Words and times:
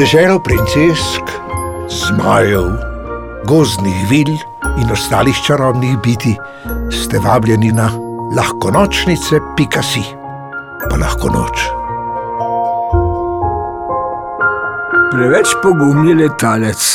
deželo 0.00 0.38
princesk, 0.40 1.28
zmajev, 1.92 2.70
gozdnih 3.44 3.98
vil 4.08 4.30
in 4.80 4.92
ostalih 4.92 5.36
čarobnih 5.44 5.98
biti 6.00 6.32
ste 6.88 7.18
vabljeni 7.20 7.68
na 7.76 7.90
lahko 8.36 8.70
nočnice, 8.72 9.40
pika 9.56 9.82
si, 9.84 10.00
pa 10.88 10.96
lahko 10.96 11.28
noč. 11.34 11.64
Preveč 15.12 15.52
pogumni 15.62 16.16
letalec. 16.16 16.86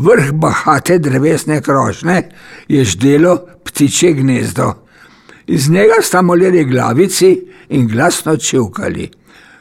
Vrh 0.00 0.32
bahate 0.32 0.96
drevesne 0.98 1.60
krožne 1.60 2.30
je 2.68 2.84
ždelo 2.84 3.36
ptiče 3.64 4.14
gnezdo. 4.22 4.72
Iz 5.46 5.68
njega 5.68 6.00
sta 6.00 6.22
molili 6.22 6.64
glavici 6.64 7.34
in 7.68 7.88
glasno 7.88 8.36
čivkali. 8.36 9.10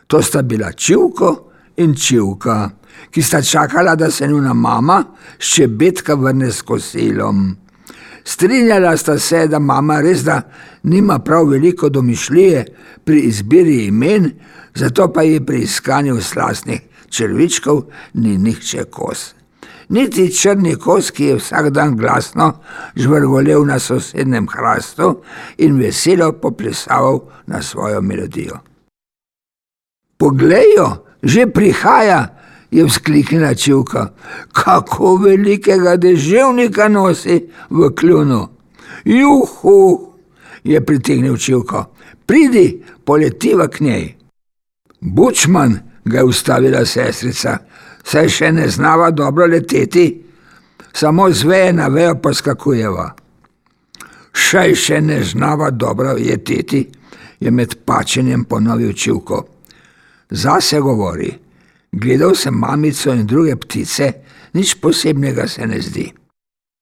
To 0.07 0.21
sta 0.21 0.41
bila 0.41 0.71
čivko 0.71 1.48
in 1.79 1.95
čivka, 1.95 2.69
ki 3.11 3.21
sta 3.23 3.41
čakala, 3.41 3.95
da 3.95 4.11
se 4.11 4.27
njuna 4.27 4.53
mama 4.53 5.03
še 5.39 5.67
betka 5.67 6.15
vrne 6.19 6.51
s 6.51 6.61
kosilom. 6.61 7.55
Strinjala 8.23 8.97
sta 8.97 9.17
se, 9.19 9.47
da 9.47 9.59
mama 9.59 10.01
res 10.03 10.23
da 10.27 10.41
nima 10.83 11.19
prav 11.19 11.47
veliko 11.49 11.89
domišljije 11.89 12.65
pri 13.03 13.19
izbiri 13.31 13.85
imen, 13.85 14.31
zato 14.75 15.07
pa 15.13 15.23
ji 15.23 15.39
pri 15.45 15.63
iskanju 15.63 16.21
slasnih 16.21 16.81
črvičkov 17.09 17.83
ni 18.13 18.37
nihče 18.37 18.83
kos. 18.91 19.33
Niti 19.89 20.27
črni 20.35 20.75
kos, 20.75 21.09
ki 21.11 21.31
je 21.31 21.35
vsak 21.39 21.71
dan 21.73 21.95
glasno 21.97 22.51
žvrgolel 22.95 23.65
na 23.65 23.79
sosednjem 23.79 24.47
hrastu 24.51 25.15
in 25.57 25.79
veselo 25.79 26.31
poplesaval 26.31 27.23
na 27.47 27.61
svojo 27.61 28.01
melodijo. 28.01 28.59
Poglejo, 30.17 31.08
že 31.23 31.47
prihaja, 31.47 32.39
je 32.71 32.85
vzkliknila 32.85 33.53
čivka. 33.55 34.13
Kako 34.51 35.15
velikega 35.15 35.97
deževnika 35.97 36.87
nosi 36.87 37.49
v 37.69 37.89
kljunu. 37.95 38.47
Juhu, 39.05 40.09
je 40.63 40.85
pritegnil 40.85 41.37
čivko. 41.37 41.85
Pridi, 42.25 42.83
poletiva 43.05 43.67
k 43.67 43.79
njej. 43.79 44.15
Bučman, 45.01 45.79
ga 46.05 46.17
je 46.17 46.23
ustavila 46.23 46.85
sestrica, 46.85 47.57
saj 48.03 48.29
še 48.29 48.51
ne 48.51 48.67
znava 48.69 49.11
dobro 49.11 49.45
leteti, 49.45 50.23
samo 50.93 51.29
zveje 51.31 51.73
na 51.73 51.87
vejo 51.87 52.15
poskakujeva. 52.21 53.15
Šaj 54.33 54.75
še 54.75 55.01
ne 55.01 55.23
znava 55.23 55.69
dobro 55.71 56.13
leteti, 56.13 56.87
je 57.39 57.51
med 57.51 57.75
pačenjem 57.85 58.43
ponovil 58.43 58.93
čivko. 58.93 59.58
Zase 60.29 60.79
govori. 60.79 61.31
Gledal 61.91 62.35
sem 62.35 62.53
mamico 62.53 63.13
in 63.13 63.25
druge 63.25 63.55
ptice, 63.55 64.13
nič 64.53 64.75
posebnega 64.81 65.47
se 65.47 65.67
ne 65.67 65.81
zdi. 65.81 66.05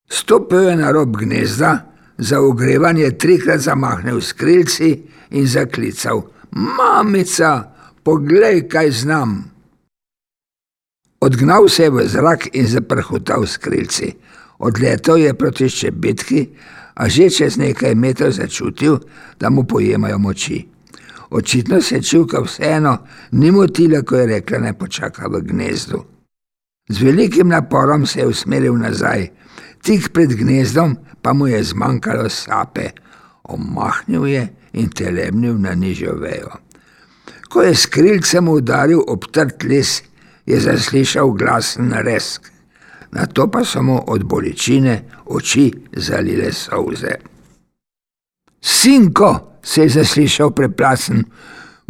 Stopil 0.10 0.70
je 0.70 0.76
na 0.76 0.92
rob 0.92 1.16
gnezda, 1.18 1.86
za 2.18 2.42
ogrevanje 2.42 3.12
trikrat 3.12 3.60
zamahnil 3.60 4.22
s 4.22 4.34
krilci 4.34 5.04
in 5.30 5.48
zaklical: 5.48 6.22
Mamica, 6.52 7.72
poglej, 8.04 8.68
kaj 8.68 8.92
znam. 8.92 9.52
Odgnal 11.20 11.70
se 11.70 11.84
je 11.84 11.90
v 11.90 12.08
zrak 12.08 12.48
in 12.54 12.68
zaprhutal 12.68 13.46
s 13.46 13.58
krilci. 13.58 14.14
Odletel 14.60 15.18
je 15.18 15.34
proti 15.34 15.70
ščebetki, 15.70 16.48
a 16.96 17.10
že 17.10 17.30
čez 17.30 17.58
nekaj 17.58 17.96
metrov 17.96 18.32
začutil, 18.32 19.00
da 19.40 19.50
mu 19.50 19.64
pojemajo 19.64 20.18
moči. 20.18 20.66
Očitno 21.30 21.82
se 21.82 22.02
čuvka 22.02 22.42
vseeno 22.42 22.98
ni 23.32 23.52
motila, 23.52 24.02
ko 24.02 24.16
je 24.16 24.28
rekla, 24.28 24.60
naj 24.60 24.74
počaka 24.74 25.28
v 25.28 25.42
gnezdu. 25.42 26.04
Z 26.90 27.02
velikim 27.04 27.48
naporom 27.48 28.06
se 28.06 28.20
je 28.20 28.28
usmeril 28.28 28.78
nazaj, 28.78 29.28
tik 29.84 30.14
pred 30.14 30.34
gnezdom 30.36 30.96
pa 31.22 31.34
mu 31.34 31.48
je 31.48 31.64
zmanjkalo 31.64 32.30
sape. 32.30 32.90
Omahnil 33.44 34.28
je 34.28 34.48
in 34.74 34.90
telebnil 34.90 35.58
na 35.60 35.76
nižjo 35.76 36.16
vejo. 36.20 36.52
Ko 37.50 37.62
je 37.62 37.76
skrilcem 37.76 38.48
udaril 38.48 39.04
ob 39.08 39.28
trd 39.32 39.64
les, 39.64 40.04
je 40.46 40.60
zaslišal 40.60 41.32
glasen 41.32 41.92
resk. 42.04 42.52
Na 43.12 43.26
to 43.26 43.48
pa 43.52 43.64
so 43.66 43.84
mu 43.84 44.00
od 44.08 44.24
bolečine 44.24 45.04
oči 45.26 45.72
zalile 45.96 46.52
solze. 46.52 47.16
Sinko! 48.62 49.57
Se 49.68 49.82
je 49.82 49.90
zaslišal 49.90 50.52
preplasen 50.56 51.26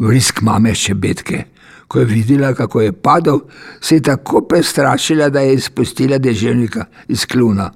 vrisk 0.02 0.42
mame 0.42 0.74
ščebetke. 0.76 1.44
Ko 1.88 2.02
je 2.02 2.06
videla, 2.10 2.52
kako 2.54 2.82
je 2.82 2.92
padel, 2.92 3.40
se 3.82 3.96
je 3.96 4.04
tako 4.10 4.42
prestrašila, 4.50 5.30
da 5.30 5.40
je 5.46 5.54
izpustila 5.54 6.18
deževnika 6.18 6.86
iz 7.08 7.26
kluna. 7.26 7.70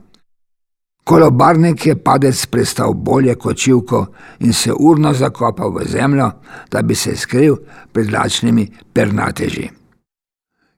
Kolobarnik 1.07 1.85
je 1.85 1.95
padec 1.95 2.45
prestal 2.45 2.93
bolje 2.93 3.35
kot 3.35 3.57
čivko 3.57 4.05
in 4.39 4.53
se 4.53 4.73
urno 4.73 5.13
zakopal 5.13 5.71
v 5.75 5.85
zemljo, 5.89 6.31
da 6.71 6.81
bi 6.81 6.95
se 6.95 7.15
skril 7.15 7.55
pred 7.93 8.11
lačnimi 8.13 8.67
pernateži. 8.93 9.69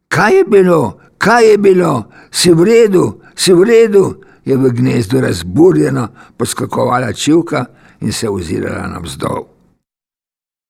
Kaj 0.08 0.38
je 0.38 0.44
bilo, 0.48 1.00
kaj 1.18 1.50
je 1.52 1.58
bilo, 1.58 1.94
si 2.32 2.52
v 2.52 2.64
redu, 2.64 3.22
si 3.36 3.54
v 3.54 3.64
redu, 3.64 4.06
je 4.46 4.58
v 4.58 4.70
gnezdu 4.70 5.22
razburjeno 5.22 6.08
poskakovala 6.38 7.14
čivka 7.14 7.66
in 8.04 8.12
se 8.12 8.30
ozirala 8.30 8.88
navzdol. 8.88 9.48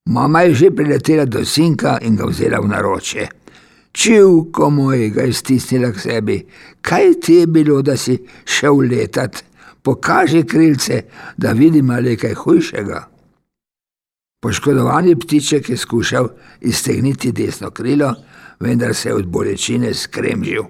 Mama 0.09 0.41
je 0.41 0.53
že 0.53 0.71
priletela 0.71 1.25
do 1.25 1.45
sinka 1.45 1.97
in 2.01 2.15
ga 2.15 2.25
vzela 2.27 2.59
v 2.59 2.67
naročje. 2.67 3.29
Čivko 3.91 4.69
moj, 4.69 5.09
ga 5.09 5.21
je 5.21 5.33
stisnila 5.33 5.91
k 5.91 5.99
sebi, 5.99 6.37
kaj 6.81 7.13
ti 7.21 7.33
je 7.33 7.47
bilo, 7.47 7.81
da 7.81 7.97
si 7.97 8.17
šel 8.45 8.81
letat, 8.89 9.43
pokaži 9.81 10.43
krilce, 10.43 11.03
da 11.37 11.51
vidim 11.51 11.89
ali 11.89 12.17
kaj 12.17 12.33
hujšega. 12.33 13.09
Poškodovani 14.41 15.15
ptiček 15.15 15.69
je 15.69 15.77
skušal 15.77 16.27
iztegniti 16.61 17.31
desno 17.31 17.69
krilo, 17.71 18.15
vendar 18.59 18.95
se 18.95 19.09
je 19.09 19.15
od 19.15 19.27
bolečine 19.27 19.93
skremžil. 19.93 20.63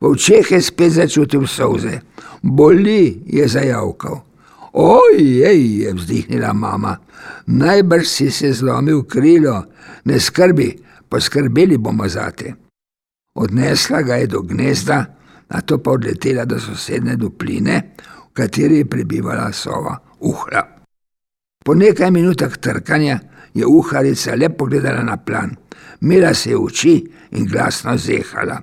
V 0.00 0.06
očeh 0.06 0.50
je 0.50 0.60
spet 0.62 0.92
začutil 0.92 1.46
solze, 1.46 2.00
boli 2.42 3.22
je 3.26 3.48
zajavkal. 3.48 4.29
Ojej, 4.72 5.82
je 5.82 5.94
vzdihnila 5.94 6.52
mama, 6.52 6.96
najbrž 7.46 8.06
si 8.08 8.30
se 8.30 8.52
zlomil 8.52 9.02
krilo, 9.02 9.64
ne 10.04 10.20
skrbi, 10.20 10.78
poskrbeli 11.08 11.78
bomo 11.78 12.08
za 12.08 12.30
te. 12.30 12.54
Odnesla 13.34 14.02
ga 14.02 14.14
je 14.14 14.26
do 14.26 14.42
gnezda, 14.42 15.04
na 15.50 15.60
to 15.60 15.78
pa 15.78 15.90
odletela 15.90 16.44
do 16.44 16.60
sosedne 16.60 17.16
dupline, 17.16 17.82
v 18.30 18.32
kateri 18.32 18.82
je 18.82 18.84
prebivala 18.84 19.52
sova 19.52 19.98
uhla. 20.20 20.62
Po 21.64 21.74
nekaj 21.74 22.10
minutah 22.10 22.56
trkanja 22.56 23.18
je 23.54 23.66
uharica 23.66 24.34
le 24.34 24.48
pogledala 24.48 25.02
na 25.02 25.16
plan, 25.16 25.56
mila 26.00 26.34
se 26.34 26.50
je 26.50 26.58
oči 26.58 26.94
in 27.30 27.46
glasno 27.46 27.96
zehala. 27.98 28.62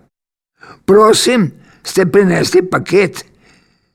Prosim, 0.85 1.51
ste 1.83 2.05
prinesli 2.05 2.63
paket, 2.69 3.25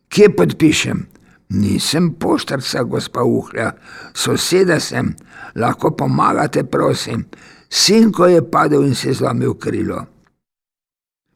kje 0.08 0.28
podpišem? 0.36 1.11
Nisem 1.52 2.14
poštarca, 2.16 2.82
gospa 2.82 3.24
Uhlja, 3.24 3.72
soseda 4.14 4.78
sem, 4.80 5.12
lahko 5.54 5.90
pomagate, 5.96 6.64
prosim. 6.64 7.26
Sinko 7.68 8.26
je 8.26 8.42
padel 8.50 8.86
in 8.86 8.94
se 8.94 9.12
zlomil 9.12 9.54
krilo. 9.54 10.00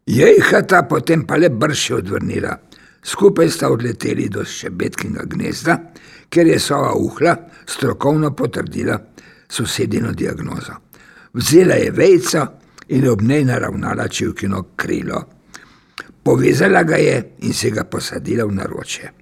Jejhata 0.07 0.83
potem 0.89 1.25
pa 1.27 1.37
le 1.37 1.51
brše 1.51 1.95
odvrnila. 1.95 2.57
Skupaj 3.05 3.51
sta 3.51 3.71
odleteli 3.71 4.29
do 4.29 4.45
šebetkinga 4.45 5.25
gnezda, 5.27 5.77
ker 6.29 6.47
je 6.47 6.59
sova 6.61 6.95
Uhla 6.95 7.37
strokovno 7.67 8.33
potrdila 8.35 8.99
sosedino 9.49 10.13
diagnozo. 10.13 10.81
Vzela 11.33 11.75
je 11.75 11.91
vejco 11.91 12.47
in 12.89 13.09
ob 13.09 13.23
njej 13.23 13.45
naravnala 13.45 14.09
čivkino 14.09 14.63
krilo. 14.77 15.23
Povezala 16.23 16.83
ga 16.83 16.97
je 16.97 17.37
in 17.39 17.53
se 17.53 17.71
ga 17.71 17.85
posadila 17.85 18.45
v 18.45 18.55
naročje. 18.55 19.13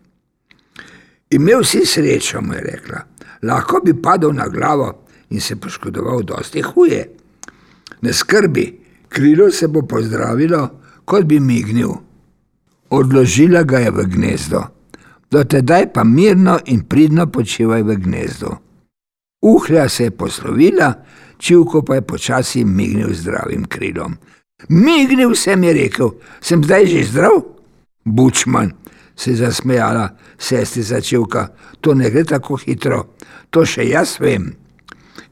Imel 1.34 1.64
si 1.64 1.86
srečo, 1.86 2.40
mu 2.42 2.54
je 2.54 2.60
rekla, 2.60 3.00
lahko 3.42 3.80
bi 3.84 3.94
padel 4.02 4.32
na 4.32 4.46
glavo 4.48 5.04
in 5.30 5.40
se 5.40 5.56
poškodoval 5.56 6.22
dosti 6.22 6.62
huje. 6.62 7.08
Ne 8.02 8.12
skrbi, 8.12 8.80
krilo 9.08 9.50
se 9.50 9.68
bo 9.68 9.82
pozdravilo, 9.82 10.68
kot 11.04 11.24
bi 11.24 11.40
mignil. 11.40 11.90
Odložila 12.90 13.62
ga 13.62 13.78
je 13.78 13.90
v 13.90 14.04
gnezdo, 14.14 14.62
do 15.30 15.44
tedaj 15.44 15.92
pa 15.92 16.04
mirno 16.04 16.58
in 16.66 16.84
pridno 16.86 17.26
počivaj 17.26 17.82
v 17.82 17.96
gnezdu. 17.96 18.54
Uhlja 19.42 19.88
se 19.88 20.04
je 20.04 20.10
poslovila, 20.10 20.92
čivko 21.38 21.82
pa 21.82 21.94
je 21.94 22.02
počasi 22.02 22.64
mignil 22.64 23.10
zdravim 23.12 23.64
krilom. 23.64 24.14
Mignil 24.68 25.34
sem, 25.34 25.64
je 25.64 25.72
rekel, 25.72 26.14
sem 26.40 26.62
zdaj 26.64 26.86
že 26.86 27.04
zdrav? 27.10 27.42
Bučman, 28.04 28.70
se 29.16 29.30
je 29.30 29.36
zasmejala 29.36 30.08
sestrica 30.38 31.00
Čevka, 31.00 31.48
to 31.80 31.94
ne 31.94 32.10
gre 32.10 32.24
tako 32.24 32.56
hitro, 32.56 33.04
to 33.50 33.64
še 33.64 33.88
jaz 33.88 34.18
vem. 34.20 34.52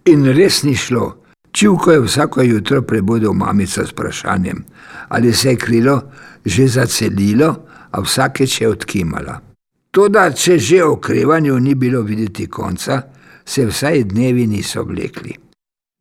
In 0.04 0.26
res 0.34 0.62
ni 0.62 0.74
šlo, 0.76 1.22
Čivko 1.52 1.92
je 1.92 2.00
vsako 2.00 2.42
jutro 2.42 2.82
prebudil 2.82 3.32
mamico 3.32 3.86
s 3.86 3.92
vprašanjem, 3.92 4.64
ali 5.08 5.32
se 5.32 5.50
je 5.50 5.56
krilo 5.56 6.00
že 6.44 6.66
zacelilo, 6.68 7.56
a 7.92 8.00
vsakeč 8.00 8.60
je 8.60 8.68
odkimala. 8.68 9.40
Toda, 9.90 10.30
če 10.32 10.58
že 10.58 10.82
o 10.84 10.92
okrevanju 10.96 11.58
ni 11.60 11.74
bilo 11.74 12.02
videti 12.02 12.46
konca, 12.46 13.02
se 13.44 13.66
vsaj 13.66 14.04
dnevi 14.04 14.46
niso 14.46 14.84
vlekli. 14.84 15.36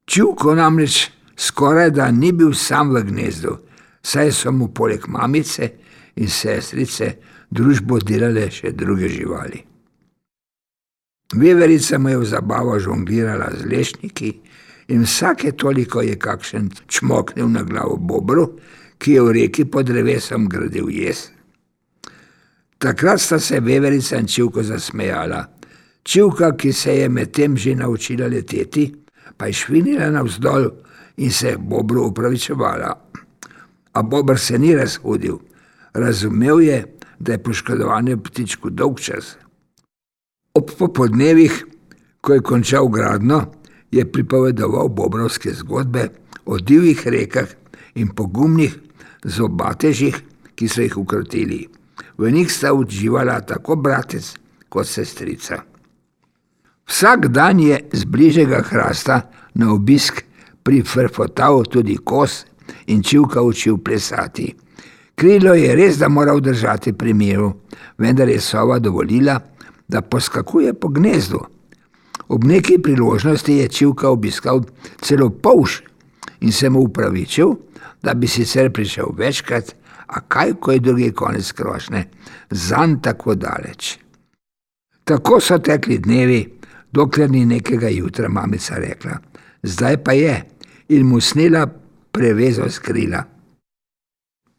Čivko 0.07 0.55
namreč 0.55 1.11
skoraj 1.37 1.91
da 1.91 2.11
ni 2.11 2.31
bil 2.31 2.53
sam 2.53 2.93
v 2.95 3.03
gnezdu, 3.03 3.57
saj 4.03 4.31
so 4.31 4.51
mu 4.51 4.67
poleg 4.73 5.07
mamice 5.07 5.69
in 6.15 6.27
sestrice 6.27 7.15
družbo 7.51 7.99
delale 7.99 8.49
še 8.51 8.71
druge 8.71 9.09
živali. 9.09 9.61
Veverica 11.33 11.99
mu 11.99 12.09
je 12.09 12.17
v 12.17 12.25
zabavo 12.25 12.79
žonglirala 12.79 13.51
z 13.55 13.67
lešniki 13.71 14.31
in 14.91 15.05
vsake 15.07 15.51
toliko 15.55 16.01
je 16.01 16.17
kakšen 16.19 16.69
čmoknil 16.87 17.47
na 17.47 17.63
glavo 17.63 17.95
Bobru, 17.95 18.59
ki 18.99 19.15
je 19.15 19.21
v 19.21 19.31
reki 19.31 19.65
pod 19.65 19.87
drevesom 19.87 20.49
gradil 20.51 20.89
jez. 20.91 21.29
Takrat 22.77 23.21
sta 23.21 23.39
se 23.39 23.59
Veverica 23.59 24.19
in 24.19 24.27
Čivko 24.27 24.63
zasmejala. 24.63 25.45
Čivka, 26.03 26.51
ki 26.57 26.73
se 26.73 26.95
je 26.95 27.09
medtem 27.09 27.57
že 27.57 27.75
naučila 27.75 28.27
leteti, 28.27 28.91
pa 29.37 29.45
je 29.45 29.53
švinila 29.53 30.09
navzdol 30.09 30.69
in 31.17 31.31
se 31.31 31.55
Bobru 31.57 32.07
upravičevala. 32.09 32.91
A 33.93 34.03
Bobr 34.03 34.37
se 34.39 34.59
ni 34.59 34.75
razhudil, 34.75 35.39
razumel 35.93 36.61
je, 36.61 36.85
da 37.19 37.31
je 37.31 37.43
poškodovanje 37.43 38.17
ptičku 38.17 38.69
dolg 38.69 38.99
čas. 38.99 39.37
Ob 40.53 40.71
popodnevih, 40.79 41.65
ko 42.21 42.33
je 42.33 42.41
končal 42.41 42.87
gradno, 42.87 43.45
je 43.91 44.11
pripovedoval 44.11 44.87
bobrovske 44.87 45.53
zgodbe 45.53 46.07
o 46.45 46.57
divjih 46.57 47.07
rekah 47.07 47.47
in 47.95 48.09
pogumnih 48.15 48.75
zobatežih, 49.23 50.15
ki 50.55 50.67
so 50.67 50.81
jih 50.81 50.97
ukrotili. 50.97 51.67
V 52.17 52.31
njih 52.31 52.51
sta 52.51 52.73
uživala 52.73 53.41
tako 53.41 53.75
bratec 53.75 54.33
kot 54.69 54.87
sestrica. 54.87 55.61
Vsak 56.87 57.27
dan 57.27 57.59
je 57.59 57.79
z 57.93 58.05
bližnjega 58.05 58.61
hrasta 58.61 59.21
na 59.53 59.73
obisk 59.73 60.23
prifrfotal 60.63 61.63
tudi 61.63 61.97
kos 61.97 62.45
in 62.87 63.03
čivka 63.03 63.41
učil 63.41 63.77
plesati. 63.77 64.53
Krilo 65.21 65.53
je 65.53 65.75
res, 65.75 65.99
da 66.01 66.07
moral 66.09 66.39
držati 66.41 66.93
pri 66.97 67.13
miru, 67.13 67.51
vendar 67.97 68.29
je 68.29 68.39
sova 68.41 68.79
dovolila, 68.79 69.35
da 69.87 70.01
poskakuje 70.01 70.73
po 70.73 70.87
gnezdu. 70.89 71.39
Ob 72.27 72.43
neki 72.43 72.79
priložnosti 72.81 73.53
je 73.53 73.67
čivka 73.67 74.09
obiskal 74.09 74.63
celo 75.01 75.29
polš 75.29 75.81
in 76.39 76.51
se 76.51 76.69
mu 76.69 76.79
upravičil, 76.79 77.53
da 78.03 78.13
bi 78.13 78.27
sicer 78.27 78.71
prišel 78.73 79.13
večkrat, 79.17 79.75
a 80.07 80.19
kaj, 80.19 80.53
ko 80.53 80.71
je 80.71 80.79
drugi 80.79 81.11
konec 81.11 81.51
krošne, 81.51 82.05
zanj 82.49 82.95
tako 83.01 83.35
daleč. 83.35 83.99
Tako 85.03 85.39
so 85.39 85.59
tekli 85.59 85.99
dnevi, 86.01 86.39
dokler 86.91 87.29
ni 87.31 87.45
nekega 87.45 87.89
jutra 87.89 88.29
mamica 88.29 88.75
rekla: 88.75 89.19
Zdaj 89.63 90.03
pa 90.03 90.17
je 90.17 90.41
in 90.89 91.05
mu 91.05 91.21
snila 91.21 91.67
prevezo 92.11 92.69
skrila. 92.69 93.23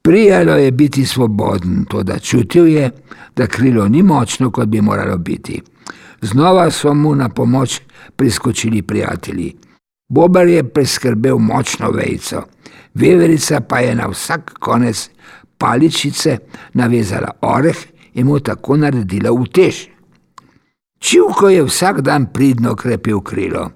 Prijalo 0.02 0.52
je 0.52 0.70
biti 0.70 1.06
svoboden, 1.06 1.84
to 1.88 2.02
da 2.02 2.19
čutil 2.19 2.69
je, 2.69 2.90
da 3.37 3.46
krilo 3.46 3.88
ni 3.88 4.02
močno, 4.02 4.50
kot 4.50 4.66
bi 4.69 4.81
moralo 4.81 5.19
biti. 5.19 5.62
Znova 6.22 6.70
so 6.70 6.94
mu 6.94 7.14
na 7.14 7.28
pomoč 7.28 7.81
priskočili 8.16 8.82
prijatelji. 8.82 9.54
Bobar 10.08 10.49
je 10.49 10.69
preskrbel 10.69 11.38
močno 11.38 11.90
vejco, 11.90 12.43
veverica 12.94 13.60
pa 13.60 13.78
je 13.78 13.94
na 13.94 14.06
vsak 14.06 14.52
konec 14.58 15.10
paličice 15.58 16.38
navezala 16.75 17.31
oreh 17.40 17.76
in 18.14 18.26
mu 18.26 18.40
tako 18.40 18.76
naredila 18.76 19.32
utež. 19.32 19.87
Čivko 20.98 21.48
je 21.48 21.62
vsak 21.64 22.00
dan 22.00 22.26
pridno 22.32 22.75
krepil 22.75 23.20
krilo, 23.20 23.70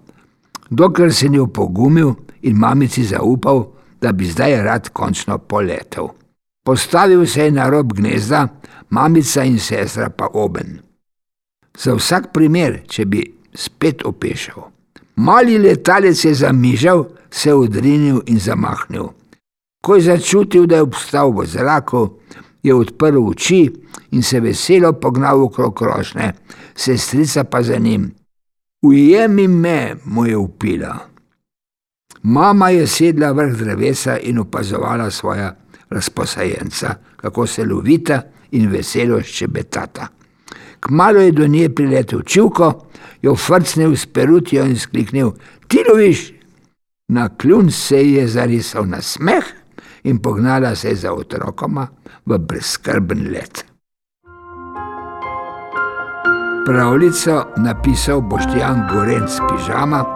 dokler 0.71 1.15
se 1.15 1.29
ni 1.29 1.39
opogumil 1.39 2.15
in 2.43 2.57
mamici 2.57 3.05
zaupal, 3.05 3.76
da 4.07 4.13
bi 4.13 4.27
zdaj 4.27 4.63
rad 4.63 4.89
končno 4.89 5.39
poletel. 5.39 6.09
Postavil 6.65 7.27
se 7.27 7.45
je 7.45 7.51
na 7.51 7.69
rob 7.71 7.93
gnezda, 7.93 8.49
mamica 8.91 9.45
in 9.45 9.59
sestra 9.59 10.11
pa 10.11 10.29
oben. 10.35 10.79
Za 11.79 11.95
vsak 11.95 12.29
primer, 12.33 12.85
če 12.87 13.05
bi 13.05 13.25
spet 13.55 14.05
opešal. 14.05 14.69
Mali 15.17 15.59
letalec 15.59 16.25
je 16.25 16.35
zamižal, 16.35 17.03
se 17.31 17.55
odrinil 17.55 18.21
in 18.27 18.39
zamahnil. 18.39 19.09
Ko 19.83 19.97
je 19.97 20.03
začutil, 20.03 20.67
da 20.67 20.77
je 20.77 20.87
obstal 20.87 21.35
v 21.35 21.47
zraku, 21.47 22.05
je 22.63 22.75
odprl 22.75 23.19
oči 23.27 23.65
in 24.11 24.23
se 24.23 24.41
veselo 24.41 24.93
pognal 24.93 25.43
okrog 25.43 25.75
krošne, 25.75 26.33
sestrica 26.75 27.45
pa 27.45 27.63
za 27.63 27.79
njim. 27.79 28.13
Ujemi 28.83 29.49
me, 29.49 29.97
mu 30.05 30.27
je 30.27 30.37
upila. 30.37 31.16
Mama 32.27 32.71
je 32.71 32.87
sedla 32.87 33.31
vrh 33.33 33.53
drevesa 33.55 34.17
in 34.19 34.39
opazovala 34.39 35.11
svoja 35.11 35.55
razposajenca, 35.91 36.95
kako 37.17 37.47
se 37.47 37.65
lovita 37.65 38.23
in 38.51 38.71
veselo 38.71 39.21
ščebetata. 39.23 40.09
Kmalo 40.81 41.21
je 41.21 41.33
do 41.33 41.47
nje 41.47 41.69
priletel 41.69 42.23
čivko, 42.23 42.73
jo 43.23 43.37
frcnil 43.37 43.95
s 43.97 44.07
perutjo 44.07 44.65
in 44.67 44.75
skliknil: 44.79 45.31
Ti 45.69 45.85
loviš! 45.91 46.33
Na 47.09 47.29
kljun 47.29 47.71
se 47.71 48.03
je 48.03 48.27
zarisal 48.29 48.87
na 48.87 49.01
smeh 49.03 49.45
in 50.05 50.19
pognala 50.19 50.75
se 50.75 50.95
za 50.95 51.13
otrokoma 51.13 51.87
v 52.27 52.39
brezskrben 52.39 53.31
let. 53.33 53.65
Pravljico 56.67 57.45
napisal 57.57 58.21
Boštjan 58.21 58.89
Gorenc 58.93 59.39
Pižama, 59.49 60.16